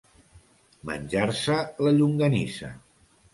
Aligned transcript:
Menjar-se 0.89 1.59
la 1.89 1.93
llonganissa. 1.99 2.73